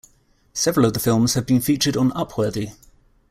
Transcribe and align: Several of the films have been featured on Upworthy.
Several 0.55 0.87
of 0.87 0.93
the 0.93 0.99
films 0.99 1.35
have 1.35 1.45
been 1.45 1.61
featured 1.61 1.95
on 1.95 2.09
Upworthy. 2.13 2.71